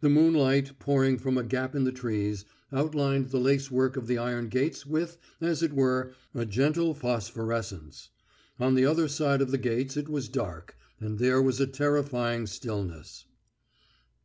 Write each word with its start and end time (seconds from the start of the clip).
The 0.00 0.08
moonlight, 0.08 0.78
pouring 0.78 1.18
from 1.18 1.36
a 1.36 1.42
gap 1.42 1.74
in 1.74 1.82
the 1.82 1.90
trees, 1.90 2.44
outlined 2.72 3.30
the 3.30 3.40
lacework 3.40 3.96
of 3.96 4.06
the 4.06 4.16
iron 4.16 4.46
gates 4.46 4.86
with, 4.86 5.18
as 5.40 5.60
it 5.60 5.72
were, 5.72 6.12
a 6.32 6.46
gentle 6.46 6.94
phosphorescence. 6.94 8.10
On 8.60 8.76
the 8.76 8.86
other 8.86 9.08
side 9.08 9.42
of 9.42 9.50
the 9.50 9.58
gates 9.58 9.96
it 9.96 10.08
was 10.08 10.28
dark, 10.28 10.76
and 11.00 11.18
there 11.18 11.42
was 11.42 11.58
a 11.60 11.66
terrifying 11.66 12.46
stillness. 12.46 13.24